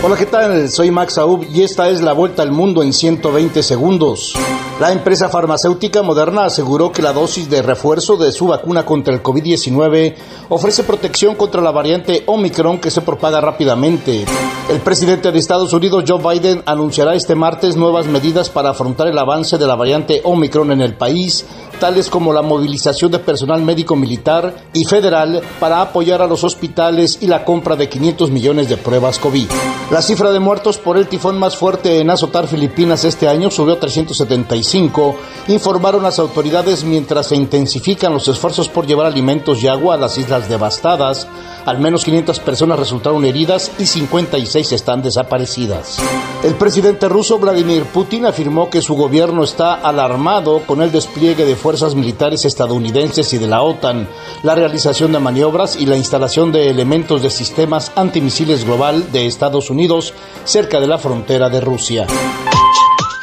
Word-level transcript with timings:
Hola, 0.00 0.16
¿qué 0.16 0.26
tal? 0.26 0.68
Soy 0.68 0.92
Max 0.92 1.18
Aub 1.18 1.44
y 1.52 1.62
esta 1.62 1.88
es 1.88 2.02
la 2.02 2.12
vuelta 2.12 2.42
al 2.42 2.52
mundo 2.52 2.84
en 2.84 2.92
120 2.92 3.64
segundos. 3.64 4.32
La 4.78 4.92
empresa 4.92 5.28
farmacéutica 5.28 6.02
Moderna 6.02 6.44
aseguró 6.44 6.92
que 6.92 7.02
la 7.02 7.12
dosis 7.12 7.50
de 7.50 7.62
refuerzo 7.62 8.16
de 8.16 8.30
su 8.30 8.46
vacuna 8.46 8.86
contra 8.86 9.12
el 9.12 9.24
COVID-19 9.24 10.14
ofrece 10.50 10.84
protección 10.84 11.34
contra 11.34 11.60
la 11.60 11.72
variante 11.72 12.22
Omicron 12.26 12.78
que 12.78 12.92
se 12.92 13.00
propaga 13.00 13.40
rápidamente. 13.40 14.24
El 14.70 14.78
presidente 14.78 15.32
de 15.32 15.38
Estados 15.40 15.72
Unidos, 15.72 16.04
Joe 16.06 16.22
Biden, 16.22 16.62
anunciará 16.64 17.16
este 17.16 17.34
martes 17.34 17.74
nuevas 17.74 18.06
medidas 18.06 18.50
para 18.50 18.70
afrontar 18.70 19.08
el 19.08 19.18
avance 19.18 19.58
de 19.58 19.66
la 19.66 19.74
variante 19.74 20.20
Omicron 20.22 20.70
en 20.70 20.80
el 20.80 20.94
país, 20.94 21.44
tales 21.78 22.10
como 22.10 22.32
la 22.32 22.42
movilización 22.42 23.10
de 23.10 23.18
personal 23.18 23.62
médico 23.62 23.96
militar 23.96 24.54
y 24.72 24.84
federal 24.84 25.40
para 25.60 25.80
apoyar 25.80 26.20
a 26.20 26.26
los 26.26 26.44
hospitales 26.44 27.18
y 27.20 27.26
la 27.26 27.44
compra 27.44 27.76
de 27.76 27.88
500 27.88 28.30
millones 28.30 28.68
de 28.68 28.76
pruebas 28.76 29.18
COVID. 29.18 29.46
La 29.90 30.02
cifra 30.02 30.32
de 30.32 30.40
muertos 30.40 30.76
por 30.78 30.98
el 30.98 31.08
tifón 31.08 31.38
más 31.38 31.56
fuerte 31.56 32.00
en 32.00 32.10
azotar 32.10 32.46
Filipinas 32.46 33.04
este 33.04 33.28
año 33.28 33.50
subió 33.50 33.74
a 33.74 33.80
375, 33.80 35.16
informaron 35.48 36.02
las 36.02 36.18
autoridades 36.18 36.84
mientras 36.84 37.28
se 37.28 37.36
intensifican 37.36 38.12
los 38.12 38.28
esfuerzos 38.28 38.68
por 38.68 38.86
llevar 38.86 39.06
alimentos 39.06 39.62
y 39.62 39.68
agua 39.68 39.94
a 39.94 39.98
las 39.98 40.18
islas 40.18 40.48
devastadas. 40.48 41.26
Al 41.64 41.78
menos 41.78 42.04
500 42.04 42.40
personas 42.40 42.78
resultaron 42.78 43.24
heridas 43.24 43.70
y 43.78 43.86
56 43.86 44.72
están 44.72 45.02
desaparecidas. 45.02 45.98
El 46.42 46.54
presidente 46.54 47.08
ruso 47.08 47.38
Vladimir 47.38 47.84
Putin 47.84 48.26
afirmó 48.26 48.70
que 48.70 48.80
su 48.80 48.94
gobierno 48.94 49.44
está 49.44 49.74
alarmado 49.74 50.62
con 50.66 50.82
el 50.82 50.92
despliegue 50.92 51.44
de 51.44 51.56
fuerzas 51.56 51.67
militares 51.94 52.44
estadounidenses 52.44 53.32
y 53.34 53.38
de 53.38 53.46
la 53.46 53.62
OTAN, 53.62 54.08
la 54.42 54.54
realización 54.54 55.12
de 55.12 55.18
maniobras 55.18 55.76
y 55.76 55.84
la 55.84 55.96
instalación 55.96 56.50
de 56.50 56.70
elementos 56.70 57.22
de 57.22 57.30
sistemas 57.30 57.92
antimisiles 57.94 58.64
global 58.64 59.12
de 59.12 59.26
Estados 59.26 59.68
Unidos 59.68 60.14
cerca 60.44 60.80
de 60.80 60.86
la 60.86 60.98
frontera 60.98 61.50
de 61.50 61.60
Rusia. 61.60 62.06